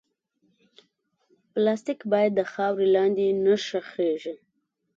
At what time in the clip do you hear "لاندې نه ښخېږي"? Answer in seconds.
2.95-4.35